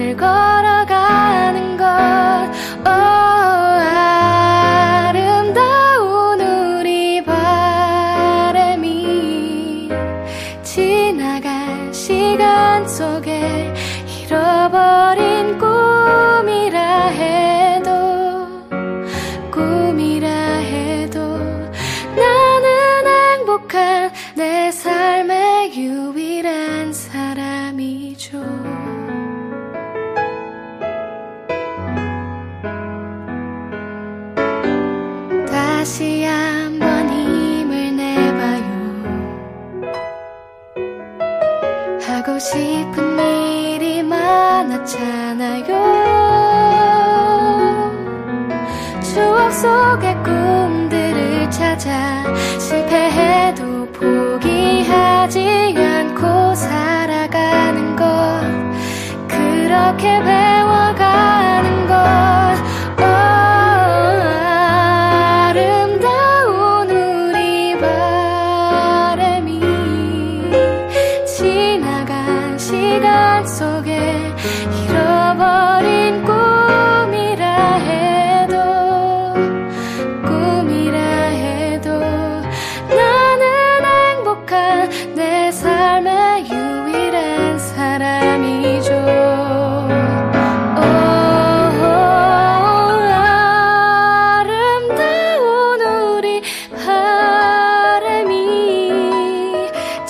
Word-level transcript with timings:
oh, 0.00 0.47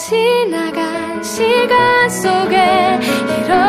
지나간 0.09 1.23
시간 1.23 2.09
속에 2.09 2.99
이런 3.45 3.68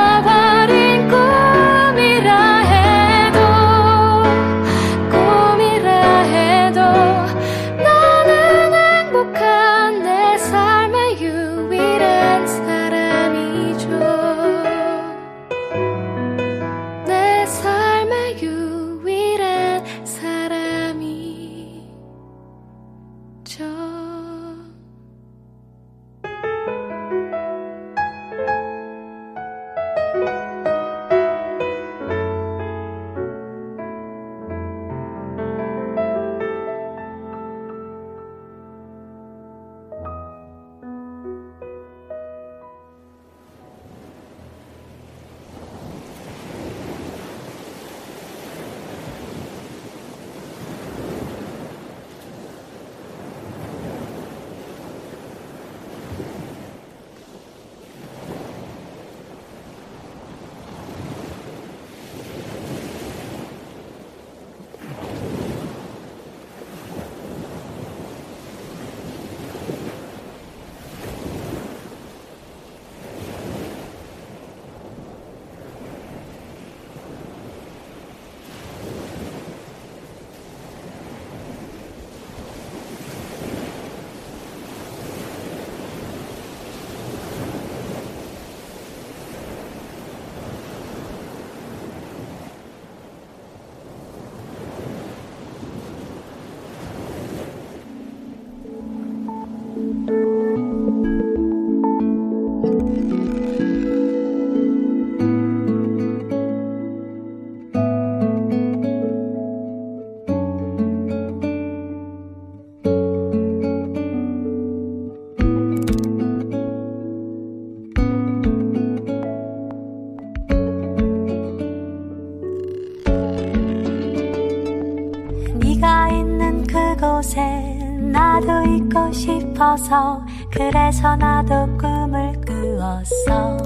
그래서 130.89 131.15
나도 131.17 131.77
꿈을 131.77 132.33
꾸었어. 132.41 133.57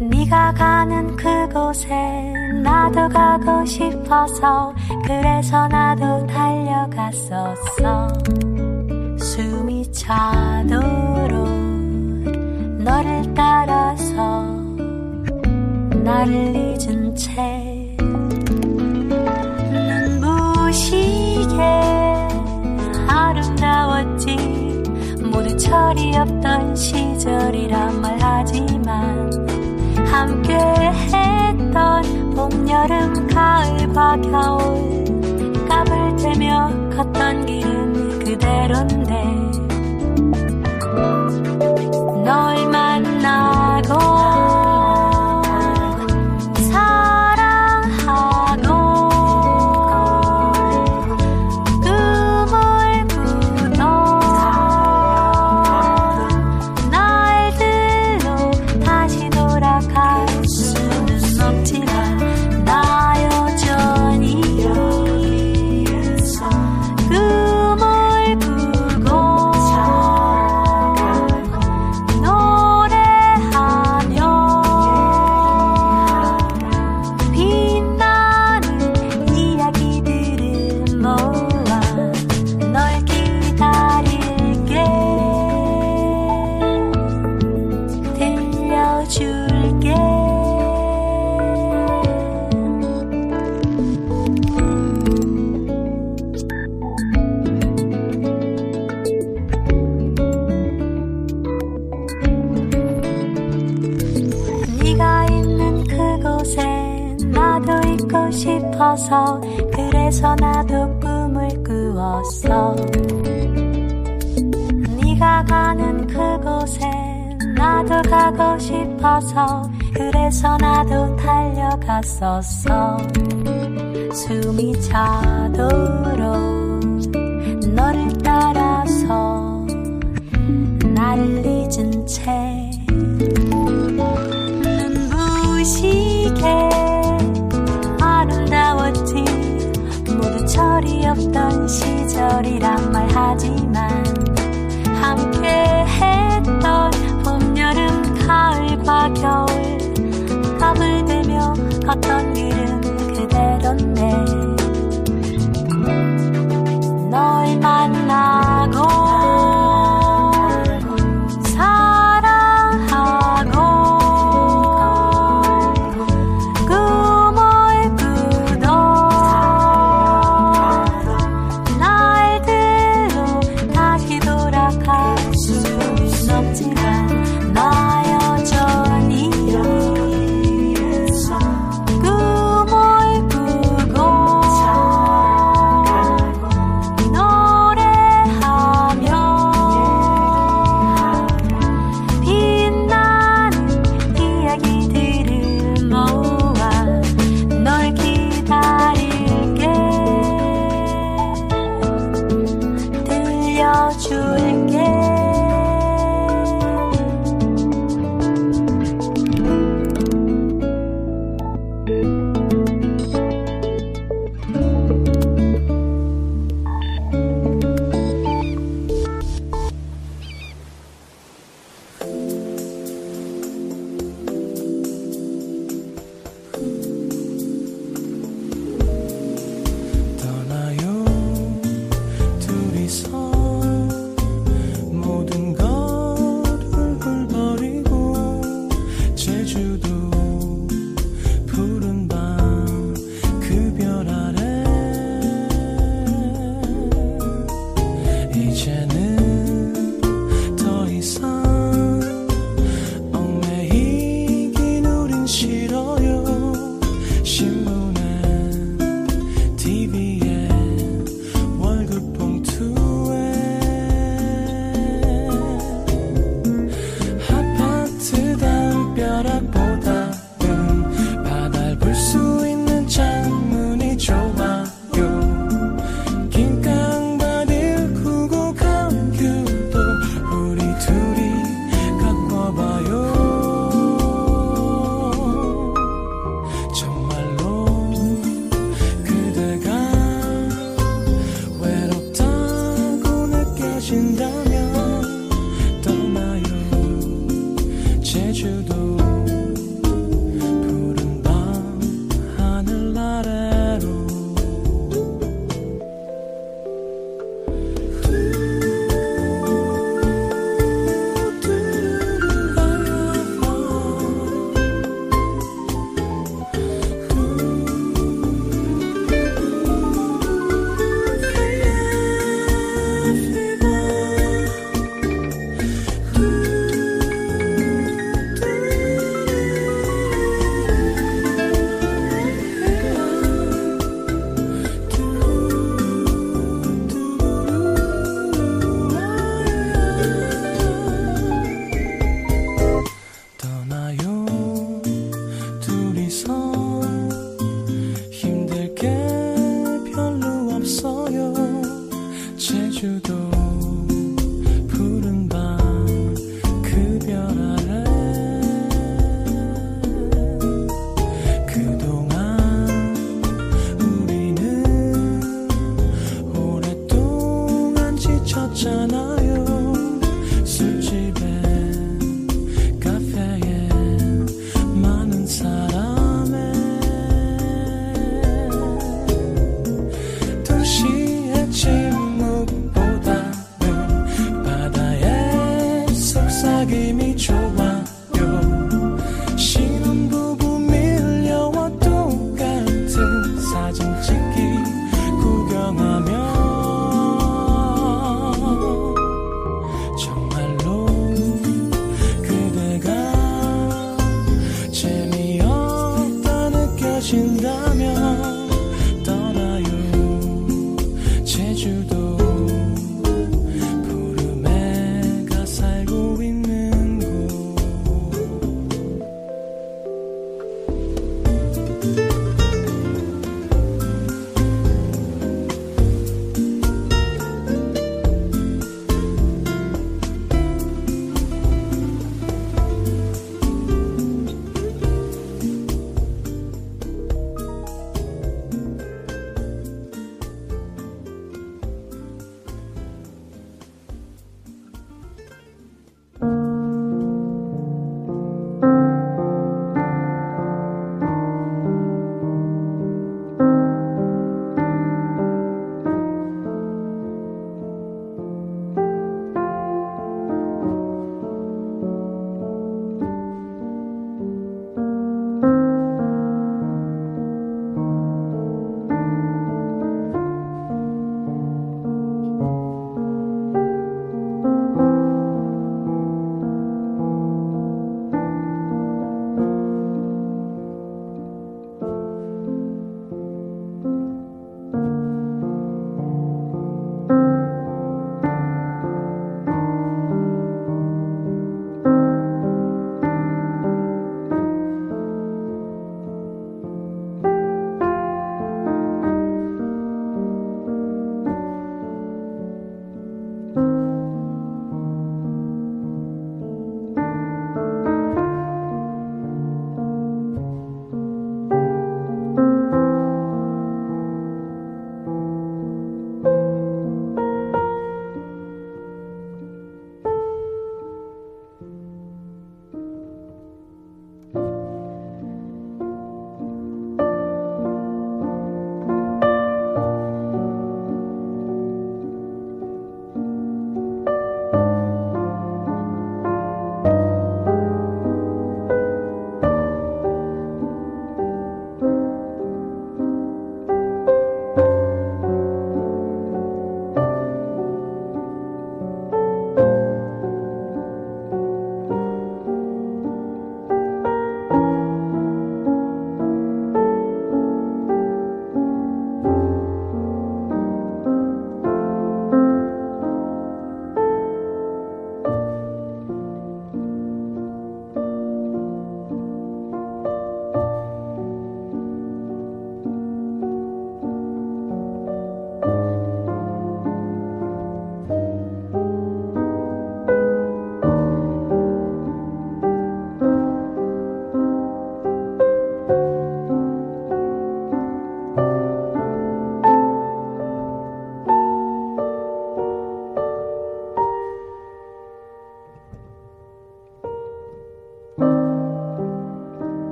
네가 0.00 0.54
가는 0.54 1.16
그곳에 1.16 2.32
나도 2.62 3.08
가고 3.08 3.64
싶어서 3.64 4.72
그래서 5.04 5.66
나도 5.66 6.24
달려갔었어. 6.28 8.08
숨이 9.18 9.90
차도록 9.90 11.48
너를 12.84 13.34
따라서 13.34 14.44
나를 16.04 16.67
dark 33.98 34.24
hours 34.26 34.97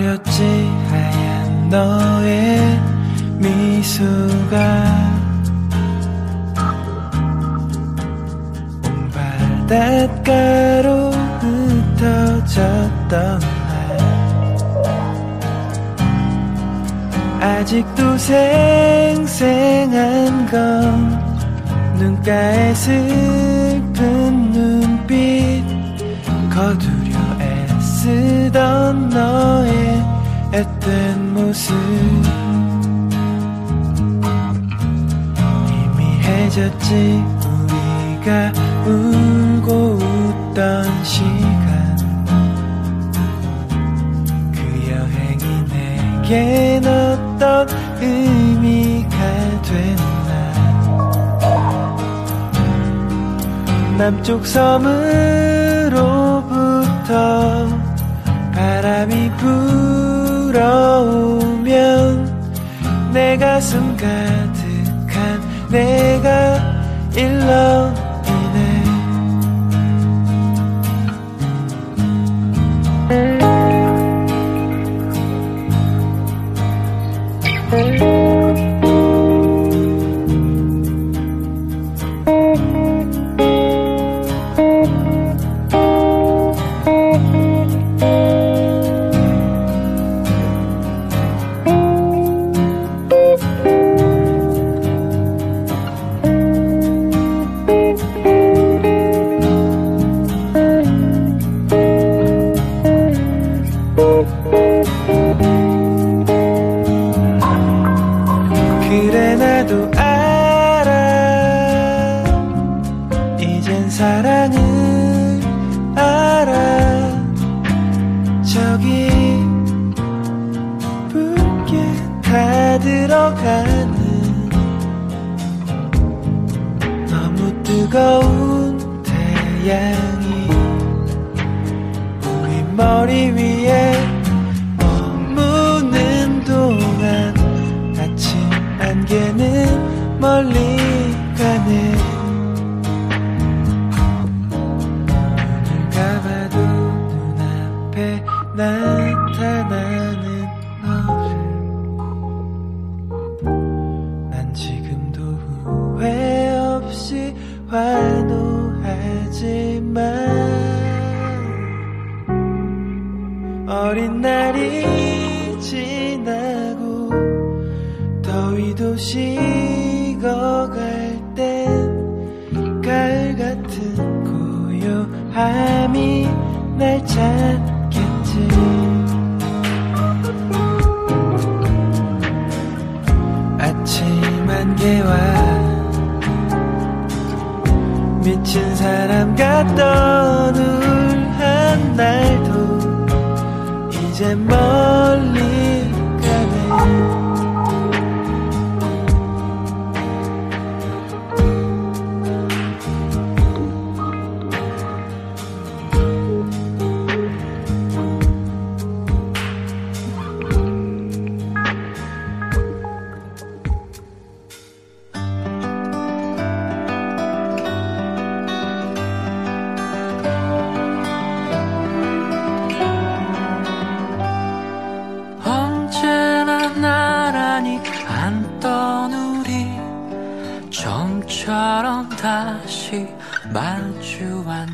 버렸지. 0.00 0.42
하얀 0.88 1.68
너의 1.68 2.80
미소가 3.38 4.56
온 8.86 9.10
바닷가로 9.66 11.10
흩어졌던 12.00 13.10
날. 13.10 13.48
아직도 17.40 18.18
생생한 18.18 19.26
건 20.46 21.20
눈가에 21.98 22.74
슬픈 22.74 24.50
눈빛 24.52 25.62
거두 26.50 26.99
쓰던 28.10 29.08
너의 29.10 30.04
앳된 30.52 31.32
모습. 31.32 31.72
이미 35.68 36.18
해졌지 36.20 37.24
우리가 37.46 38.52
울고 38.84 39.98
웃던 40.00 41.04
시간. 41.04 41.96
그 44.52 44.58
여행이 44.90 45.44
내겐 45.70 46.84
어떤 46.84 47.68
의미가 48.00 49.16
됐나. 49.62 50.30
남쪽 53.96 54.44
섬으로부터 54.46 55.00
바람이 58.80 59.30
불어오면 60.46 60.70
내 63.12 63.36
가슴 63.36 63.94
가득한 63.94 65.68
내가 65.70 66.56
일렁이네. 67.14 68.00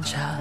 下 0.06 0.38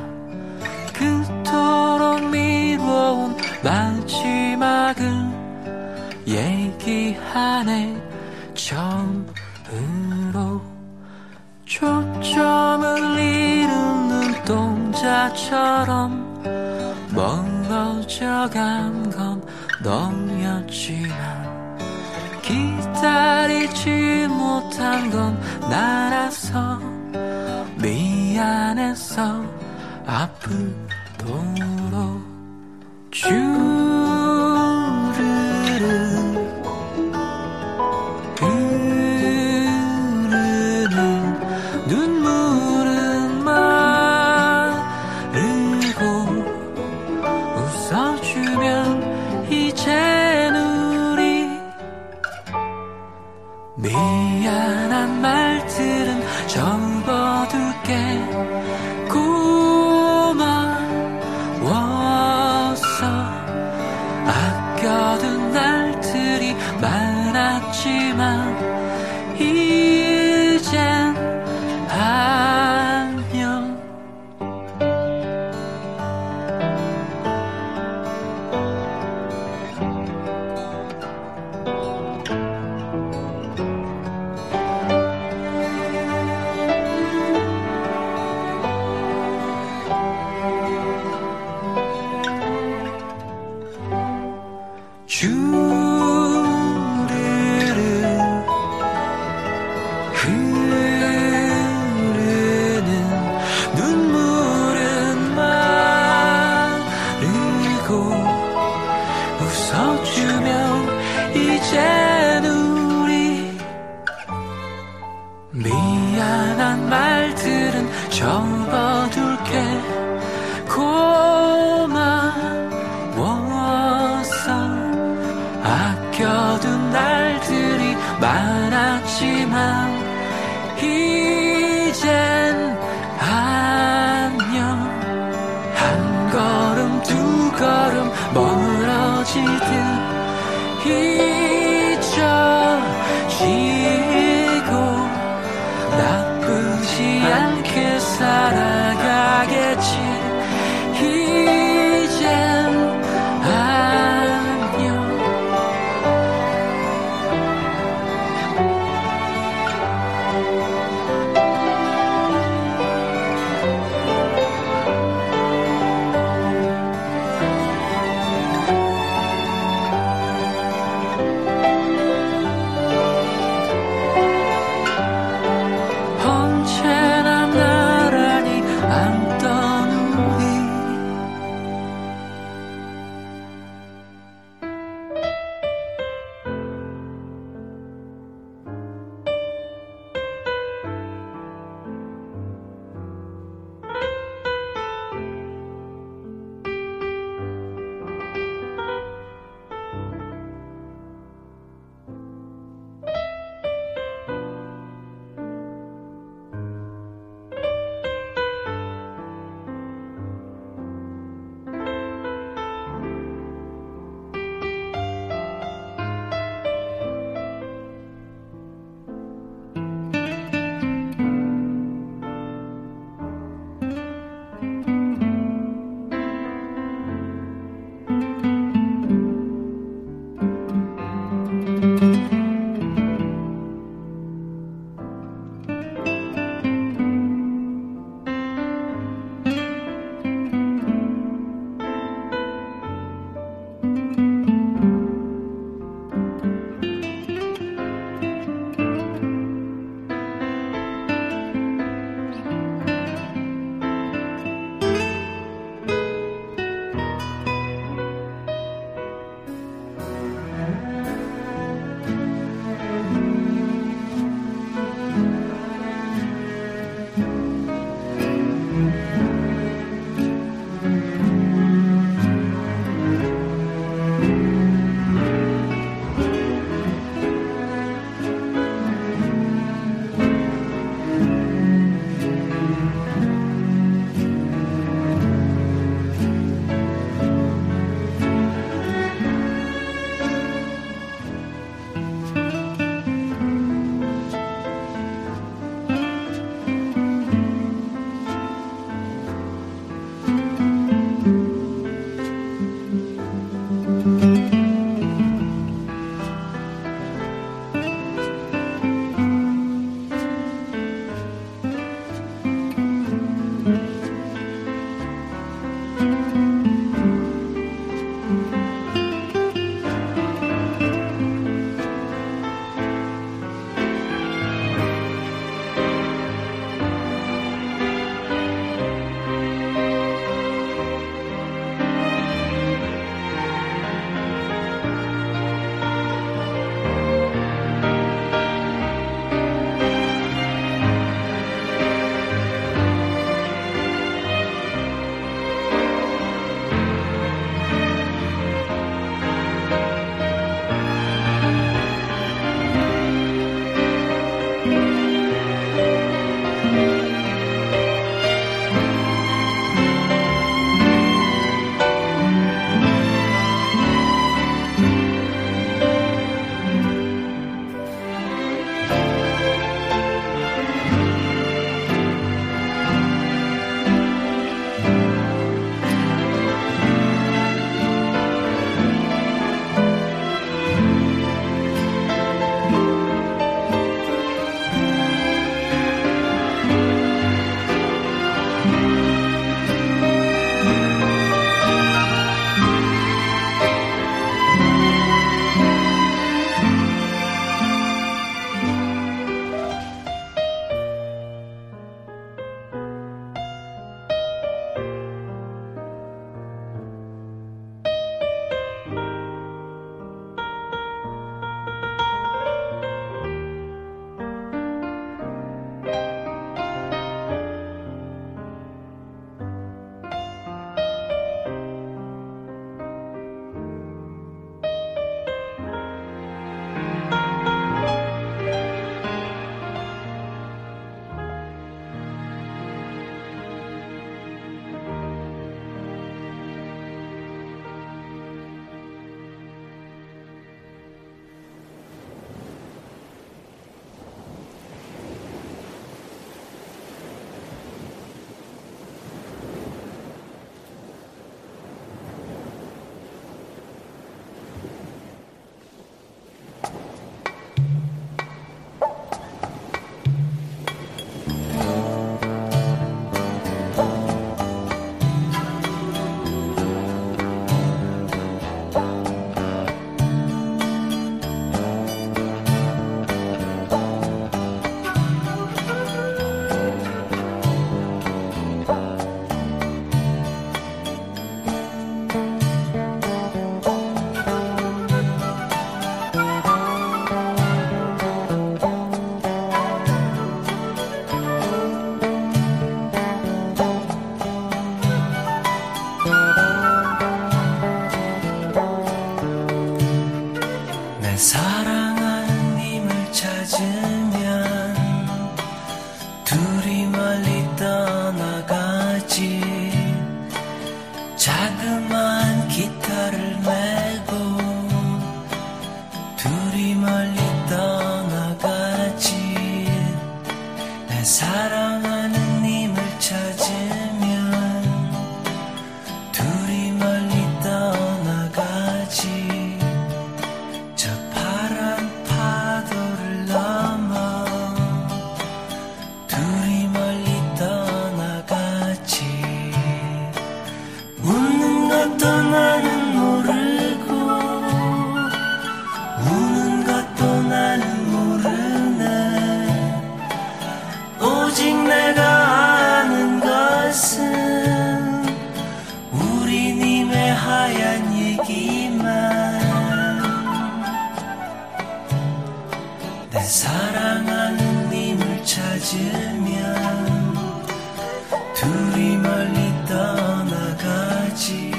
둘이 568.36 568.98
멀리 568.98 569.66
떠나가지. 569.66 571.52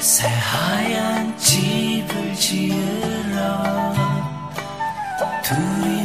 새하얀 0.00 1.36
집을 1.36 2.34
지으러 2.34 3.92
둘이 5.42 5.99